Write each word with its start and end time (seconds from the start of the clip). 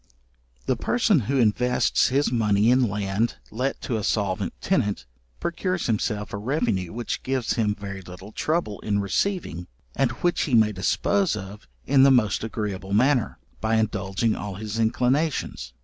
The 0.65 0.75
person 0.75 1.19
who 1.19 1.37
invests 1.37 2.07
his 2.07 2.31
money 2.31 2.71
in 2.71 2.89
land 2.89 3.35
let 3.51 3.79
to 3.81 3.97
a 3.97 4.03
solvent 4.03 4.59
tenant, 4.59 5.05
procures 5.39 5.85
himself 5.85 6.33
a 6.33 6.37
revenue 6.37 6.91
which 6.91 7.21
gives 7.21 7.53
him 7.53 7.75
very 7.75 8.01
little 8.01 8.31
trouble 8.31 8.79
in 8.79 8.97
receiving, 8.97 9.67
and 9.95 10.09
which 10.23 10.41
he 10.45 10.55
may 10.55 10.71
dispose 10.71 11.35
of 11.35 11.67
in 11.85 12.01
the 12.01 12.09
most 12.09 12.43
agreeable 12.43 12.93
manner, 12.93 13.37
by 13.59 13.75
indulging 13.75 14.35
all 14.35 14.55
his 14.55 14.79
inclinations. 14.79 15.71